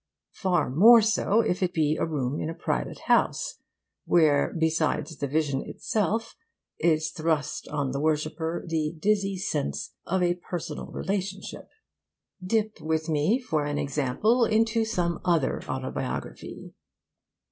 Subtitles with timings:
[0.33, 3.59] Far more so if it be a room in a private house,
[4.05, 6.35] where, besides the vision itself,
[6.79, 11.69] is thrust on the worshipper the dizzy sense of a personal relationship.
[12.43, 16.73] Dip with me, for an example, into some other autobiography...